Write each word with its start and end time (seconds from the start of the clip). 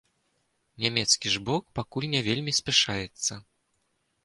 Нямецкі 0.85 1.33
ж 1.35 1.43
бок 1.51 1.67
пакуль 1.81 2.09
не 2.15 2.23
вельмі 2.31 2.57
спяшаецца. 2.61 3.33